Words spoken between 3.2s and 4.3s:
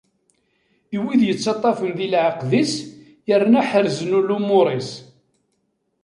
yerna ḥerrzen